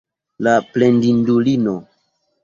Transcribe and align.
La 0.45 0.53
plendindulino! 0.77 1.75